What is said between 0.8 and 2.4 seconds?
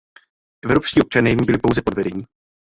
občané jimi byli pouze podvedeni.